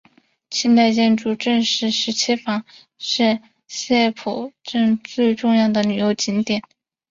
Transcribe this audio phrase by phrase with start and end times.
[0.49, 2.63] 清代建筑郑氏十七房
[2.97, 6.63] 是澥浦镇最重要的旅游景点。